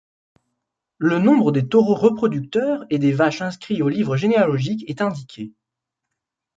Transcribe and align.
Le 0.97 1.19
nombre 1.19 1.51
des 1.51 1.69
taureaux 1.69 1.93
reproducteurs 1.93 2.85
et 2.89 2.97
des 2.97 3.11
vaches 3.11 3.43
inscrits 3.43 3.83
au 3.83 3.87
livre 3.87 4.17
généalogique 4.17 4.83
est 4.89 4.99
indiqué. 4.99 5.53